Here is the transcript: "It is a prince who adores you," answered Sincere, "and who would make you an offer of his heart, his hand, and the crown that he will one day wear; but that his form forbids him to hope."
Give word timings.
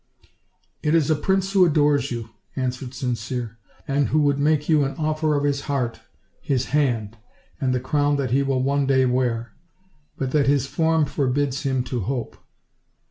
"It 0.81 0.95
is 0.95 1.11
a 1.11 1.15
prince 1.15 1.51
who 1.51 1.63
adores 1.63 2.09
you," 2.09 2.29
answered 2.55 2.95
Sincere, 2.95 3.59
"and 3.87 4.07
who 4.07 4.17
would 4.23 4.39
make 4.39 4.67
you 4.67 4.83
an 4.83 4.95
offer 4.97 5.35
of 5.35 5.43
his 5.43 5.61
heart, 5.69 5.99
his 6.41 6.65
hand, 6.73 7.17
and 7.59 7.71
the 7.71 7.79
crown 7.79 8.15
that 8.15 8.31
he 8.31 8.41
will 8.41 8.63
one 8.63 8.87
day 8.87 9.05
wear; 9.05 9.53
but 10.17 10.31
that 10.31 10.47
his 10.47 10.65
form 10.65 11.05
forbids 11.05 11.61
him 11.61 11.83
to 11.83 11.99
hope." 11.99 12.35